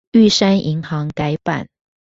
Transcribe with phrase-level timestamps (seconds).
[0.13, 1.67] 玉山銀行改版